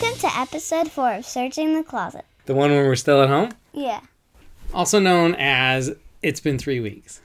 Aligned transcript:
Welcome 0.00 0.20
to 0.20 0.38
episode 0.38 0.92
four 0.92 1.12
of 1.14 1.26
Searching 1.26 1.74
the 1.74 1.82
Closet. 1.82 2.24
The 2.46 2.54
one 2.54 2.70
when 2.70 2.86
we're 2.86 2.94
still 2.94 3.20
at 3.20 3.28
home, 3.28 3.50
Yeah. 3.72 3.98
also 4.72 5.00
known 5.00 5.34
as 5.36 5.96
It's 6.22 6.38
Been 6.38 6.56
Three 6.56 6.78
Weeks. 6.78 7.20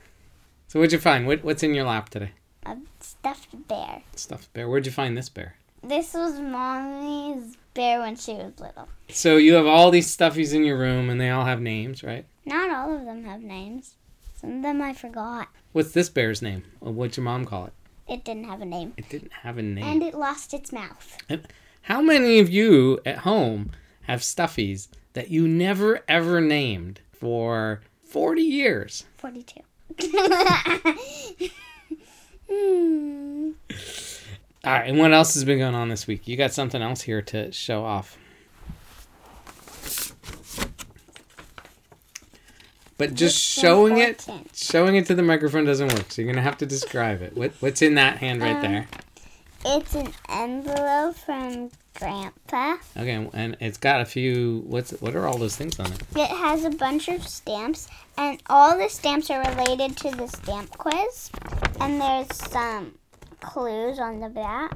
So 0.69 0.79
what'd 0.79 0.91
you 0.91 0.97
find? 0.97 1.27
What, 1.27 1.43
what's 1.43 1.61
in 1.61 1.75
your 1.75 1.83
lap 1.85 2.09
today? 2.09 2.31
A 2.65 2.77
stuffed 2.99 3.67
bear. 3.67 4.01
Stuffed 4.15 4.51
bear. 4.53 4.67
Where'd 4.67 4.87
you 4.87 4.91
find 4.91 5.15
this 5.15 5.29
bear? 5.29 5.53
This 5.83 6.15
was 6.15 6.39
mommy's 6.39 7.57
bear 7.75 7.99
when 7.99 8.15
she 8.15 8.33
was 8.33 8.53
little. 8.59 8.87
So 9.07 9.37
you 9.37 9.53
have 9.53 9.67
all 9.67 9.91
these 9.91 10.07
stuffies 10.17 10.51
in 10.55 10.63
your 10.63 10.79
room, 10.79 11.11
and 11.11 11.21
they 11.21 11.29
all 11.29 11.45
have 11.45 11.61
names, 11.61 12.01
right? 12.03 12.25
Not 12.43 12.71
all 12.71 12.95
of 12.97 13.05
them 13.05 13.23
have 13.25 13.41
names. 13.41 13.97
Some 14.35 14.57
of 14.57 14.61
them 14.63 14.81
I 14.81 14.93
forgot. 14.93 15.47
What's 15.73 15.91
this 15.91 16.09
bear's 16.09 16.41
name? 16.41 16.63
What'd 16.79 17.17
your 17.17 17.23
mom 17.23 17.45
call 17.45 17.67
it? 17.67 17.73
It 18.07 18.25
didn't 18.25 18.45
have 18.45 18.61
a 18.61 18.65
name. 18.65 18.93
It 18.97 19.09
didn't 19.09 19.31
have 19.43 19.59
a 19.59 19.61
name. 19.61 19.83
And 19.85 20.01
it 20.01 20.15
lost 20.15 20.55
its 20.55 20.71
mouth. 20.73 21.17
How 21.83 22.01
many 22.01 22.39
of 22.39 22.49
you 22.49 22.99
at 23.05 23.19
home 23.19 23.71
have 24.03 24.21
stuffies 24.21 24.87
that 25.13 25.29
you 25.29 25.47
never 25.47 26.01
ever 26.07 26.39
named 26.41 27.01
for 27.11 27.81
40 28.03 28.41
years? 28.41 29.05
42. 29.17 29.59
hmm. 32.49 33.51
All 34.65 34.71
right, 34.71 34.87
and 34.87 34.97
what 34.97 35.11
else 35.11 35.33
has 35.33 35.43
been 35.43 35.59
going 35.59 35.75
on 35.75 35.89
this 35.89 36.07
week? 36.07 36.25
You 36.25 36.37
got 36.37 36.53
something 36.53 36.81
else 36.81 37.01
here 37.01 37.21
to 37.23 37.51
show 37.51 37.83
off. 37.83 38.17
But 42.97 43.13
just 43.15 43.35
It's 43.35 43.43
showing 43.61 43.97
it, 43.97 44.25
showing 44.53 44.95
it 44.95 45.05
to 45.07 45.15
the 45.15 45.23
microphone 45.23 45.65
doesn't 45.65 45.91
work. 45.93 46.09
So 46.11 46.21
you're 46.21 46.31
gonna 46.31 46.43
have 46.43 46.57
to 46.59 46.65
describe 46.65 47.21
it. 47.21 47.35
What, 47.35 47.51
what's 47.59 47.81
in 47.81 47.95
that 47.95 48.19
hand 48.19 48.41
right 48.41 48.55
Um, 48.55 48.61
there? 48.61 48.87
It's 49.65 49.95
an 49.95 50.13
envelope 50.29 51.15
from 51.15 51.71
Grandpa. 51.95 52.75
Okay, 52.97 53.29
and 53.33 53.55
it's 53.61 53.77
got 53.77 54.01
a 54.01 54.05
few. 54.05 54.63
What's 54.67 54.91
what 54.99 55.15
are 55.15 55.25
all 55.25 55.37
those 55.37 55.55
things 55.55 55.79
on 55.79 55.91
it? 55.91 56.01
It 56.15 56.27
has 56.27 56.65
a 56.65 56.69
bunch 56.69 57.07
of 57.07 57.25
stamps, 57.25 57.87
and 58.17 58.41
all 58.49 58.77
the 58.77 58.89
stamps 58.89 59.29
are 59.29 59.39
related 59.39 59.95
to 59.97 60.11
the 60.11 60.27
stamp 60.27 60.77
quiz. 60.77 61.31
And 61.79 62.01
there's 62.01 62.35
some 62.35 62.95
clues 63.39 63.99
on 63.99 64.19
the 64.19 64.29
back. 64.29 64.75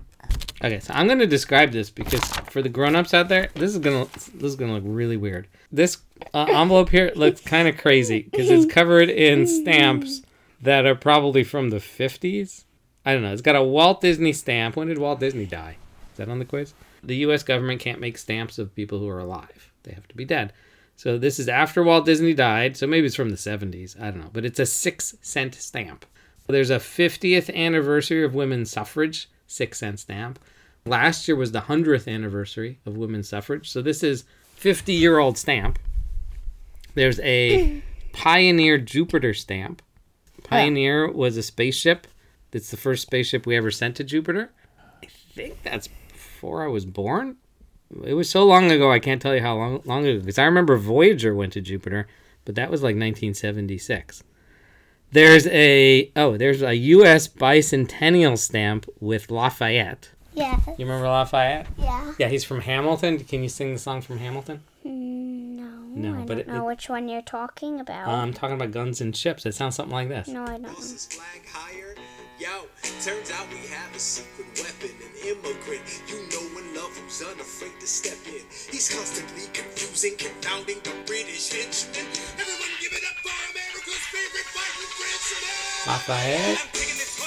Okay, 0.63 0.79
so 0.79 0.93
I'm 0.93 1.07
gonna 1.07 1.27
describe 1.27 1.71
this 1.71 1.89
because 1.89 2.23
for 2.49 2.61
the 2.61 2.69
grown-ups 2.69 3.13
out 3.13 3.27
there, 3.27 3.49
this 3.55 3.71
is 3.71 3.79
gonna 3.79 4.05
this 4.05 4.43
is 4.43 4.55
gonna 4.55 4.73
look 4.73 4.83
really 4.85 5.17
weird. 5.17 5.47
This 5.71 5.97
uh, 6.33 6.45
envelope 6.49 6.89
here 6.89 7.11
looks 7.15 7.41
kind 7.41 7.67
of 7.67 7.77
crazy 7.77 8.23
because 8.23 8.49
it's 8.49 8.71
covered 8.71 9.09
in 9.09 9.47
stamps 9.47 10.21
that 10.61 10.85
are 10.85 10.95
probably 10.95 11.43
from 11.43 11.69
the 11.71 11.77
50s. 11.77 12.63
I 13.07 13.13
don't 13.13 13.21
know. 13.21 13.31
It's 13.31 13.41
got 13.41 13.55
a 13.55 13.63
Walt 13.63 14.01
Disney 14.01 14.33
stamp. 14.33 14.75
When 14.75 14.89
did 14.89 14.97
Walt 14.97 15.21
Disney 15.21 15.45
die? 15.45 15.77
Is 16.11 16.17
that 16.17 16.27
on 16.27 16.39
the 16.39 16.45
quiz? 16.45 16.73
The 17.01 17.15
U.S. 17.17 17.41
government 17.41 17.79
can't 17.79 18.01
make 18.01 18.17
stamps 18.17 18.59
of 18.59 18.75
people 18.75 18.99
who 18.99 19.07
are 19.07 19.19
alive. 19.19 19.71
They 19.83 19.93
have 19.93 20.09
to 20.09 20.15
be 20.15 20.25
dead. 20.25 20.51
So 20.97 21.17
this 21.17 21.39
is 21.39 21.47
after 21.47 21.81
Walt 21.83 22.05
Disney 22.05 22.33
died. 22.33 22.75
So 22.75 22.85
maybe 22.85 23.07
it's 23.07 23.15
from 23.15 23.29
the 23.29 23.37
70s. 23.37 23.97
I 23.97 24.11
don't 24.11 24.19
know. 24.19 24.29
But 24.33 24.43
it's 24.43 24.59
a 24.59 24.65
six 24.65 25.15
cent 25.21 25.55
stamp. 25.55 26.05
There's 26.47 26.69
a 26.69 26.79
50th 26.79 27.53
anniversary 27.55 28.25
of 28.25 28.35
women's 28.35 28.71
suffrage, 28.71 29.29
six 29.47 29.79
cent 29.79 30.01
stamp. 30.01 30.37
Last 30.85 31.29
year 31.29 31.37
was 31.37 31.53
the 31.53 31.61
100th 31.61 32.13
anniversary 32.13 32.79
of 32.85 32.97
women's 32.97 33.29
suffrage. 33.29 33.69
So 33.69 33.81
this 33.81 34.03
is 34.03 34.25
50 34.55 34.91
year 34.91 35.17
old 35.17 35.37
stamp. 35.37 35.79
There's 36.93 37.21
a 37.21 37.81
Pioneer 38.11 38.77
Jupiter 38.77 39.33
stamp. 39.33 39.81
Pioneer 40.43 41.09
was 41.09 41.37
a 41.37 41.43
spaceship. 41.43 42.05
That's 42.51 42.71
the 42.71 42.77
first 42.77 43.01
spaceship 43.03 43.45
we 43.45 43.55
ever 43.57 43.71
sent 43.71 43.95
to 43.97 44.03
Jupiter. 44.03 44.51
I 45.03 45.07
think 45.33 45.61
that's 45.63 45.87
before 45.87 46.63
I 46.63 46.67
was 46.67 46.85
born. 46.85 47.37
It 48.03 48.13
was 48.15 48.29
so 48.29 48.43
long 48.45 48.71
ago, 48.71 48.91
I 48.91 48.99
can't 48.99 49.21
tell 49.21 49.33
you 49.35 49.41
how 49.41 49.55
long, 49.55 49.81
long 49.85 50.05
ago. 50.05 50.19
Because 50.19 50.37
I 50.39 50.45
remember 50.45 50.75
Voyager 50.77 51.33
went 51.35 51.53
to 51.53 51.61
Jupiter, 51.61 52.07
but 52.45 52.55
that 52.55 52.69
was 52.71 52.81
like 52.81 52.95
1976. 52.95 54.23
There's 55.11 55.47
a 55.47 56.11
oh, 56.17 56.35
there's 56.35 56.61
a 56.61 56.75
U.S. 56.75 57.27
bicentennial 57.29 58.37
stamp 58.37 58.87
with 58.99 59.31
Lafayette. 59.31 60.09
Yeah. 60.33 60.59
You 60.77 60.85
remember 60.85 61.07
Lafayette? 61.07 61.67
Yeah. 61.77 62.13
Yeah, 62.19 62.27
he's 62.27 62.43
from 62.43 62.61
Hamilton. 62.61 63.19
Can 63.19 63.41
you 63.41 63.49
sing 63.49 63.73
the 63.73 63.79
song 63.79 64.01
from 64.01 64.17
Hamilton? 64.19 64.61
Mm, 64.85 65.55
No. 65.55 66.11
No, 66.11 66.19
I 66.19 66.25
but 66.25 66.27
don't 66.27 66.39
it- 66.39 66.47
know 66.49 66.65
which 66.65 66.89
one 66.89 67.07
you're 67.07 67.21
talking 67.21 67.79
about. 67.79 68.07
Uh, 68.09 68.11
I'm 68.17 68.33
talking 68.33 68.55
about 68.55 68.71
guns 68.71 68.99
and 69.01 69.15
ships. 69.15 69.45
It 69.45 69.55
sounds 69.55 69.75
something 69.75 69.93
like 69.95 70.09
this. 70.09 70.27
no, 70.27 70.43
I 70.43 70.57
don't. 70.57 71.07
Know. 72.47 72.63
Bosses 72.81 73.03
flag 73.03 73.03
higher. 73.03 73.03
Turns 73.03 73.31
out 73.31 73.47
we 73.49 73.61
have 73.67 73.91
a 73.95 73.99
secret 73.99 74.47
weapon, 74.59 74.95
an 75.03 75.13
immigrant. 75.23 75.83
You 76.07 76.17
know 76.31 76.45
and 76.59 76.75
love 76.75 76.93
who's 76.97 77.21
unafraid 77.21 77.79
to 77.79 77.87
step 77.87 78.19
in. 78.27 78.43
He's 78.71 78.87
constantly 78.89 79.47
confusing, 79.53 80.15
confounding 80.17 80.79
the 80.83 80.93
British 81.05 81.51
henchmen. 81.51 82.07
Everyone 82.39 82.73
give 82.79 82.93
it 82.93 83.03
up 83.03 83.17
for 83.23 83.35
America's 83.51 84.03
favorite 84.11 84.49
fighting 84.55 84.91
Frenchman. 84.95 85.55
Lafayette. 85.87 86.59
I'm 86.61 86.71
taking 86.73 86.97
this 86.97 87.17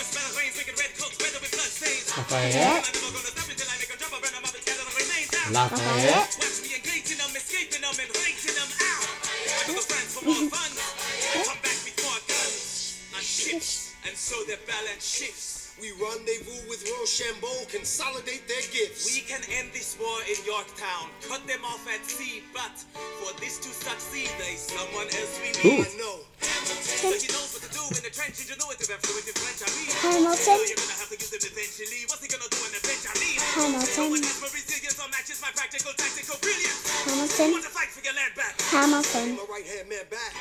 and 14.11 14.19
so 14.19 14.35
their 14.51 14.59
balance 14.67 15.07
shifts. 15.07 15.71
We 15.79 15.95
rendezvous 16.03 16.67
with 16.67 16.83
Rochambeau, 16.83 17.63
consolidate 17.71 18.43
their 18.51 18.61
gifts. 18.75 19.07
We 19.07 19.23
can 19.23 19.39
end 19.55 19.71
this 19.71 19.95
war 20.03 20.19
in 20.27 20.35
Yorktown, 20.43 21.09
cut 21.31 21.47
them 21.47 21.63
off 21.63 21.87
at 21.87 22.03
sea, 22.03 22.43
but 22.51 22.75
for 23.23 23.31
this 23.39 23.63
to 23.63 23.71
succeed, 23.71 24.29
there's 24.37 24.67
someone 24.67 25.07
else 25.15 25.39
we 25.39 25.55
Who? 25.63 25.87
need. 25.87 25.87
I 25.87 25.95
know. 25.95 26.27
So 26.43 27.15
he 27.15 27.31
knows 27.31 27.55
what 27.55 27.63
to 27.65 27.71
do 27.71 27.81
in 27.97 28.03
the 28.03 28.11
trench, 28.11 28.43
ingenuity, 28.43 28.83
and 28.91 28.99
fluent 28.99 29.31
in 29.31 29.37
French. 29.39 29.63
I 29.63 29.71
mean, 29.79 29.89
Hamilton. 29.95 30.43
so 30.43 30.53
you're 30.59 30.75
gonna 30.75 30.99
have 31.01 31.11
to 31.15 31.17
use 31.17 31.31
them 31.31 31.45
eventually. 31.47 32.03
What's 32.11 32.23
he 32.27 32.29
gonna 32.29 32.51
do 32.51 32.61
in 32.67 32.73
the 32.75 32.83
bench? 32.83 33.05
I 33.07 33.15
mean, 33.23 33.39
Hamilton. 33.39 33.95
no 33.95 34.05
one 34.11 34.23
has 34.27 34.39
my 34.43 34.51
resilience 34.51 34.99
or 34.99 35.09
matches 35.15 35.39
my 35.39 35.55
practical, 35.55 35.95
tactical 35.95 36.35
brilliance. 36.43 36.83
Hamilton. 37.07 37.47
Want 37.55 37.65
to 37.65 37.73
fight 37.73 37.89
for 37.95 38.03
your 38.03 38.19
land 38.19 38.35
back? 38.35 38.59
Hamilton. 38.75 39.39
My 39.39 39.47
right 39.49 39.65
hand 39.71 39.87
man 39.87 40.07
back. 40.11 40.33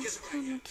Yes, 0.00 0.16
right. 0.32 0.64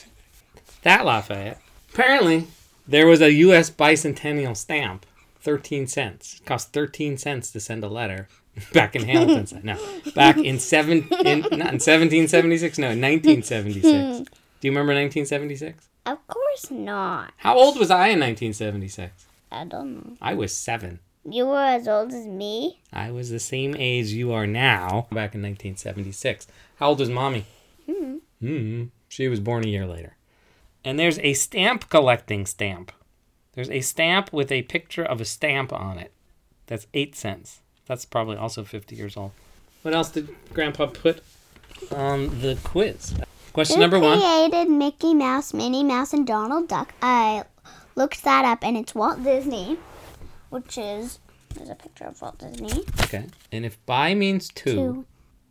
That 0.83 1.05
Lafayette. 1.05 1.61
Apparently, 1.93 2.47
there 2.87 3.07
was 3.07 3.21
a 3.21 3.31
U.S. 3.33 3.69
bicentennial 3.69 4.55
stamp. 4.55 5.05
13 5.41 5.87
cents. 5.87 6.39
It 6.39 6.45
cost 6.45 6.71
13 6.71 7.17
cents 7.17 7.51
to 7.51 7.59
send 7.59 7.83
a 7.83 7.87
letter. 7.87 8.27
Back 8.73 8.95
in 8.95 9.03
Hamilton's 9.03 9.53
No. 9.63 9.77
Back 10.13 10.37
in 10.37 10.59
seven 10.59 11.07
in 11.25 11.39
not 11.41 11.51
in 11.51 11.79
1776, 11.79 12.77
no, 12.77 12.89
in 12.91 13.01
1976. 13.01 14.29
Do 14.61 14.67
you 14.67 14.71
remember 14.71 14.93
1976? 14.93 15.87
Of 16.05 16.27
course 16.27 16.69
not. 16.69 17.33
How 17.37 17.57
old 17.57 17.79
was 17.79 17.89
I 17.89 18.09
in 18.09 18.19
1976? 18.19 19.25
I 19.51 19.65
don't 19.65 19.95
know. 19.95 20.17
I 20.21 20.33
was 20.33 20.55
7. 20.55 20.99
You 21.23 21.45
were 21.47 21.63
as 21.63 21.87
old 21.87 22.11
as 22.13 22.25
me? 22.25 22.79
I 22.91 23.11
was 23.11 23.29
the 23.29 23.39
same 23.39 23.75
age 23.77 24.07
you 24.07 24.31
are 24.31 24.47
now 24.47 25.07
back 25.11 25.33
in 25.33 25.41
1976. 25.41 26.47
How 26.75 26.89
old 26.89 26.99
was 26.99 27.09
mommy? 27.09 27.45
Hmm. 27.89 28.17
Hmm. 28.39 28.83
She 29.07 29.27
was 29.27 29.39
born 29.39 29.65
a 29.65 29.69
year 29.69 29.85
later. 29.85 30.15
And 30.83 30.99
there's 30.99 31.19
a 31.19 31.33
stamp 31.33 31.89
collecting 31.89 32.45
stamp. 32.45 32.91
There's 33.53 33.69
a 33.69 33.81
stamp 33.81 34.31
with 34.33 34.51
a 34.51 34.63
picture 34.63 35.03
of 35.03 35.21
a 35.21 35.25
stamp 35.25 35.71
on 35.73 35.97
it. 35.97 36.11
That's 36.67 36.87
8 36.93 37.15
cents. 37.15 37.59
That's 37.85 38.05
probably 38.05 38.37
also 38.37 38.63
50 38.63 38.95
years 38.95 39.17
old. 39.17 39.31
What 39.81 39.93
else 39.93 40.09
did 40.09 40.29
Grandpa 40.53 40.87
put 40.87 41.23
on 41.91 42.41
the 42.41 42.57
quiz? 42.63 43.13
Question 43.53 43.75
Who 43.77 43.81
number 43.81 43.99
one. 43.99 44.19
created 44.19 44.69
Mickey 44.69 45.13
Mouse, 45.13 45.53
Minnie 45.53 45.83
Mouse, 45.83 46.13
and 46.13 46.25
Donald 46.25 46.67
Duck? 46.69 46.93
I 47.01 47.43
looked 47.95 48.23
that 48.23 48.45
up, 48.45 48.63
and 48.63 48.77
it's 48.77 48.95
Walt 48.95 49.21
Disney, 49.23 49.77
which 50.49 50.77
is 50.77 51.19
there's 51.55 51.69
a 51.69 51.75
picture 51.75 52.05
of 52.05 52.21
Walt 52.21 52.37
Disney. 52.39 52.85
Okay. 53.01 53.25
And 53.51 53.65
if 53.65 53.83
by 53.85 54.13
means 54.15 54.47
two, 54.47 54.73
Two. 54.73 55.05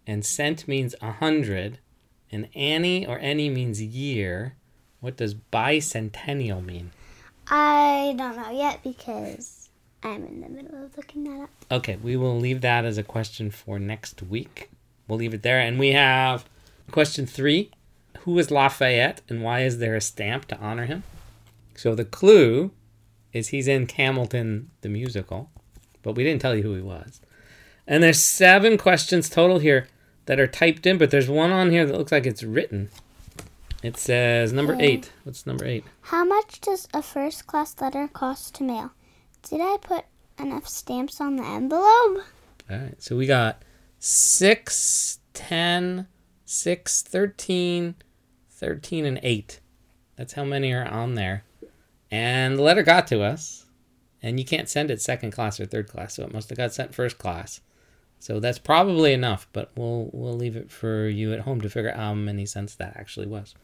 and 0.06 0.25
cent 0.25 0.67
means 0.67 0.94
a 1.03 1.12
hundred, 1.12 1.79
and 2.32 2.49
Annie 2.55 3.06
or 3.06 3.19
any 3.19 3.50
means 3.50 3.82
year, 3.82 4.55
what 5.00 5.17
does 5.17 5.35
bicentennial 5.35 6.64
mean? 6.64 6.91
I 7.49 8.14
don't 8.17 8.37
know 8.37 8.50
yet 8.50 8.82
because 8.82 9.70
I'm 10.02 10.25
in 10.25 10.41
the 10.41 10.49
middle 10.49 10.85
of 10.85 10.97
looking 10.97 11.25
that 11.25 11.44
up. 11.44 11.50
Okay, 11.70 11.97
we 11.97 12.17
will 12.17 12.38
leave 12.38 12.61
that 12.61 12.85
as 12.85 12.99
a 12.99 13.02
question 13.02 13.50
for 13.50 13.79
next 13.79 14.23
week. 14.23 14.70
We'll 15.08 15.19
leave 15.19 15.35
it 15.35 15.43
there. 15.43 15.58
And 15.58 15.79
we 15.79 15.93
have 15.93 16.44
question 16.91 17.26
three 17.26 17.70
Who 18.20 18.38
is 18.38 18.50
Lafayette 18.50 19.23
and 19.29 19.43
why 19.43 19.61
is 19.61 19.79
there 19.79 19.97
a 19.97 20.00
stamp 20.00 20.47
to 20.47 20.58
honor 20.58 20.87
him? 20.87 21.03
So 21.75 21.94
the 21.94 22.05
clue 22.05 22.70
is 23.32 23.49
he's 23.49 23.69
in 23.69 23.88
Hamilton 23.88 24.70
the 24.82 24.88
musical, 24.88 25.50
but 26.03 26.14
we 26.14 26.25
didn't 26.25 26.43
tell 26.43 26.55
you 26.55 26.62
who 26.62 26.75
he 26.75 26.82
was. 26.82 27.20
And 27.87 28.03
there's 28.03 28.23
seven 28.23 28.79
questions 28.79 29.29
total 29.29 29.58
here 29.58 29.88
that 30.26 30.38
are 30.38 30.46
typed 30.46 30.87
in, 30.87 30.99
but 30.99 31.11
there's 31.11 31.29
one 31.29 31.50
on 31.50 31.70
here 31.70 31.85
that 31.87 31.96
looks 31.96 32.12
like 32.12 32.26
it's 32.26 32.43
written. 32.43 32.91
It 33.82 33.97
says 33.97 34.53
number 34.53 34.75
Okay. 34.75 34.85
eight. 34.87 35.12
What's 35.25 35.47
number 35.47 35.65
eight? 35.65 35.85
How 36.03 36.25
much 36.25 36.61
does 36.61 36.87
a 36.93 37.03
first 37.03 37.47
class 37.47 37.75
letter 37.81 38.09
cost 38.09 38.55
to 38.56 38.62
mail? 38.65 38.91
Did 39.43 39.61
I 39.62 39.79
put 39.81 40.05
enough 40.38 40.69
stamps 40.69 41.21
on 41.21 41.37
the 41.37 41.44
envelope? 41.44 42.25
All 42.71 42.77
right. 42.77 43.03
So 43.03 43.17
we 43.17 43.27
got 43.27 43.62
6, 43.99 45.19
10, 45.32 46.06
6, 46.44 47.03
13, 47.03 47.94
13, 48.50 49.05
and 49.06 49.21
8. 49.23 49.61
That's 50.17 50.35
how 50.35 50.44
many 50.44 50.73
are 50.73 50.87
on 50.87 51.15
there. 51.15 51.44
And 52.11 52.59
the 52.59 52.62
letter 52.62 52.82
got 52.82 53.06
to 53.09 53.23
us. 53.23 53.67
And 54.23 54.38
you 54.38 54.44
can't 54.44 54.69
send 54.69 54.91
it 54.91 55.00
second 55.00 55.31
class 55.31 55.59
or 55.59 55.65
third 55.65 55.88
class, 55.88 56.15
so 56.15 56.25
it 56.25 56.32
must 56.35 56.50
have 56.50 56.59
got 56.59 56.75
sent 56.75 56.94
first 56.94 57.17
class. 57.17 57.62
So 58.19 58.38
that's 58.38 58.59
probably 58.59 59.15
enough, 59.15 59.49
but 59.55 59.71
we'll 59.75 60.11
we'll 60.12 60.37
leave 60.37 60.56
it 60.56 60.71
for 60.71 61.09
you 61.09 61.32
at 61.32 61.41
home 61.41 61.62
to 61.62 61.71
figure 61.71 61.91
out 61.91 61.97
how 61.97 62.12
many 62.15 62.44
cents 62.44 62.75
that 62.75 62.94
actually 62.99 63.27
was. 63.27 63.55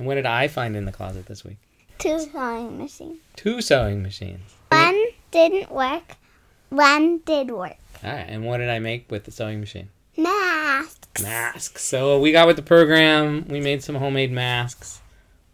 And 0.00 0.06
what 0.06 0.14
did 0.14 0.24
I 0.24 0.48
find 0.48 0.76
in 0.76 0.86
the 0.86 0.92
closet 0.92 1.26
this 1.26 1.44
week? 1.44 1.58
Two 1.98 2.18
sewing 2.20 2.78
machines. 2.78 3.18
Two 3.36 3.60
sewing 3.60 4.02
machines. 4.02 4.40
One 4.70 4.98
didn't 5.30 5.70
work. 5.70 6.16
One 6.70 7.18
did 7.18 7.50
work. 7.50 7.76
All 8.02 8.10
right, 8.10 8.24
and 8.26 8.46
what 8.46 8.56
did 8.56 8.70
I 8.70 8.78
make 8.78 9.10
with 9.10 9.24
the 9.24 9.30
sewing 9.30 9.60
machine? 9.60 9.90
Masks. 10.16 11.22
Masks. 11.22 11.84
So 11.84 12.18
we 12.18 12.32
got 12.32 12.46
with 12.46 12.56
the 12.56 12.62
program. 12.62 13.46
We 13.48 13.60
made 13.60 13.82
some 13.82 13.96
homemade 13.96 14.32
masks. 14.32 15.02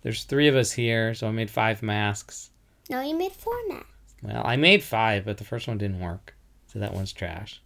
There's 0.02 0.22
three 0.22 0.46
of 0.46 0.54
us 0.54 0.70
here, 0.70 1.12
so 1.12 1.26
I 1.26 1.32
made 1.32 1.50
five 1.50 1.82
masks. 1.82 2.50
No, 2.88 3.00
you 3.00 3.18
made 3.18 3.32
four 3.32 3.58
masks. 3.66 4.14
Well, 4.22 4.42
I 4.44 4.54
made 4.54 4.84
five, 4.84 5.24
but 5.24 5.38
the 5.38 5.44
first 5.44 5.66
one 5.66 5.78
didn't 5.78 5.98
work, 5.98 6.36
so 6.68 6.78
that 6.78 6.94
one's 6.94 7.12
trash. 7.12 7.60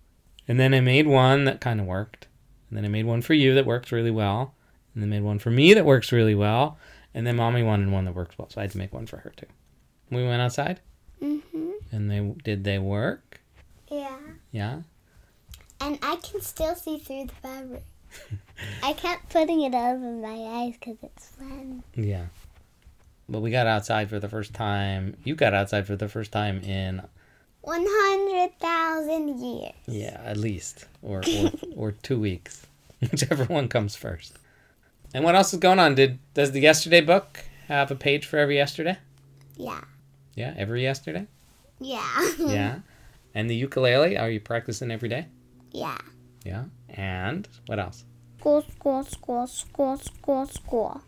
And 0.48 0.58
then 0.58 0.72
I 0.72 0.80
made 0.80 1.06
one 1.06 1.44
that 1.44 1.60
kind 1.60 1.78
of 1.78 1.84
worked. 1.84 2.26
And 2.70 2.78
then 2.78 2.86
I 2.86 2.88
made 2.88 3.04
one 3.04 3.20
for 3.20 3.34
you 3.34 3.54
that 3.54 3.66
worked 3.66 3.92
really 3.92 4.10
well. 4.10 4.54
And 5.00 5.10
then 5.10 5.18
made 5.18 5.26
one 5.26 5.38
for 5.38 5.50
me 5.50 5.72
that 5.72 5.86
works 5.86 6.12
really 6.12 6.34
well. 6.34 6.76
And 7.14 7.26
then 7.26 7.36
mommy 7.36 7.62
wanted 7.62 7.88
one 7.90 8.04
that 8.04 8.14
worked 8.14 8.38
well, 8.38 8.50
so 8.50 8.60
I 8.60 8.64
had 8.64 8.72
to 8.72 8.78
make 8.78 8.92
one 8.92 9.06
for 9.06 9.16
her 9.16 9.32
too. 9.34 9.46
We 10.10 10.22
went 10.26 10.42
outside, 10.42 10.80
Mm-hmm. 11.22 11.70
and 11.90 12.10
they 12.10 12.20
did 12.44 12.64
they 12.64 12.78
work? 12.78 13.40
Yeah. 13.90 14.18
Yeah. 14.52 14.80
And 15.80 15.98
I 16.02 16.16
can 16.16 16.42
still 16.42 16.74
see 16.74 16.98
through 16.98 17.26
the 17.28 17.32
fabric. 17.34 17.84
I 18.82 18.92
kept 18.92 19.30
putting 19.30 19.62
it 19.62 19.74
over 19.74 19.98
my 20.12 20.34
eyes 20.60 20.74
because 20.78 20.98
it's 21.02 21.28
fun. 21.28 21.82
Yeah. 21.94 22.26
But 23.28 23.40
we 23.40 23.50
got 23.50 23.66
outside 23.66 24.10
for 24.10 24.18
the 24.20 24.28
first 24.28 24.52
time. 24.52 25.16
You 25.24 25.34
got 25.34 25.54
outside 25.54 25.86
for 25.86 25.96
the 25.96 26.08
first 26.08 26.30
time 26.32 26.60
in 26.60 27.00
100,000 27.62 29.40
years. 29.40 29.72
yeah, 29.86 30.20
at 30.24 30.36
least 30.36 30.86
or 31.02 31.22
or, 31.38 31.50
or 31.76 31.92
2 31.92 32.18
weeks. 32.20 32.66
Whichever 33.00 33.44
one 33.44 33.68
comes 33.68 33.96
first. 33.96 34.36
And 35.14 35.24
what 35.24 35.34
else 35.34 35.52
is 35.52 35.58
going 35.60 35.78
on? 35.78 35.94
Did 35.94 36.18
does 36.34 36.52
the 36.52 36.60
yesterday 36.60 37.00
book 37.00 37.40
have 37.68 37.90
a 37.90 37.96
page 37.96 38.26
for 38.26 38.38
every 38.38 38.56
yesterday? 38.56 38.98
Yeah. 39.56 39.80
Yeah, 40.34 40.54
every 40.56 40.82
yesterday? 40.82 41.26
Yeah. 41.80 42.30
Yeah. 42.38 42.78
And 43.34 43.48
the 43.48 43.54
ukulele, 43.54 44.16
are 44.16 44.28
you 44.30 44.40
practicing 44.40 44.90
every 44.90 45.08
day? 45.08 45.26
yeah. 45.72 45.98
Yeah. 46.44 46.64
And 46.88 47.46
what 47.66 47.78
else? 47.78 48.04
School, 48.40 48.62
school, 48.62 49.04
school, 49.04 49.46
school, 49.46 49.96
school, 49.98 50.46
school. 50.46 51.00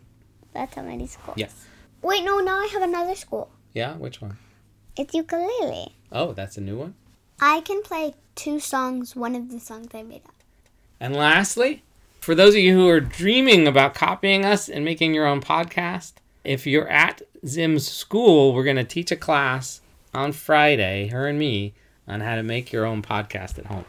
That's 0.53 0.75
how 0.75 0.83
many 0.83 1.07
schools. 1.07 1.37
Yes. 1.39 1.65
Wait, 2.03 2.23
no, 2.23 2.39
now 2.41 2.59
I 2.59 2.67
have 2.73 2.83
another 2.83 3.15
school. 3.15 3.51
Yeah, 3.73 3.95
which 3.97 4.21
one? 4.21 4.37
It's 4.97 5.15
ukulele. 5.15 5.95
Oh, 6.13 6.33
that's 6.33 6.59
a 6.59 6.61
new 6.61 6.77
one. 6.77 6.95
I 7.41 7.63
can 7.63 7.83
play 7.83 8.15
two 8.35 8.61
songs, 8.61 9.17
one 9.17 9.35
of 9.35 9.51
the 9.51 9.59
songs 9.59 9.89
I 9.95 10.03
made 10.03 10.23
up. 10.27 10.35
And 11.01 11.17
lastly, 11.17 11.83
for 12.23 12.37
those 12.37 12.55
of 12.55 12.61
you 12.61 12.73
who 12.75 12.89
are 12.89 13.01
dreaming 13.01 13.67
about 13.67 13.95
copying 13.95 14.45
us 14.45 14.69
and 14.69 14.85
making 14.85 15.13
your 15.13 15.27
own 15.27 15.41
podcast, 15.41 16.13
if 16.45 16.69
you're 16.69 16.89
at 16.89 17.21
Zim's 17.45 17.87
school, 17.87 18.55
we're 18.55 18.63
going 18.63 18.77
to 18.77 18.85
teach 18.85 19.11
a 19.11 19.17
class 19.17 19.81
on 20.15 20.31
Friday, 20.31 21.09
her 21.09 21.27
and 21.27 21.37
me, 21.37 21.75
on 22.07 22.21
how 22.21 22.37
to 22.37 22.45
make 22.45 22.73
your 22.73 22.87
own 22.87 23.03
podcast 23.03 23.59
at 23.59 23.67
home. 23.67 23.85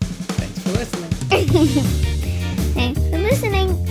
Thanks 0.00 0.58
for 0.62 0.70
listening. 0.70 1.10
Thanks 2.74 3.00
for 3.08 3.18
listening. 3.18 3.85